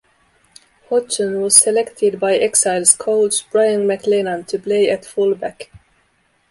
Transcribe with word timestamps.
Hodgson 0.89 1.41
was 1.41 1.55
selected 1.55 2.19
by 2.19 2.35
Exiles 2.35 2.95
coach 2.95 3.47
Brian 3.51 3.81
McLennan 3.83 4.47
to 4.47 4.57
play 4.57 4.89
at 4.89 5.05
fullback. 5.05 5.69